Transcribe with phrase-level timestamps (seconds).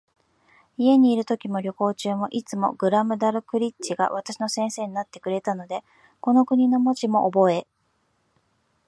[0.79, 5.83] 家にいるときも、旅行中も、いつもグラムダルクリッチが私の先生になってくれたので、
[6.21, 7.67] この国の文字もおぼえ、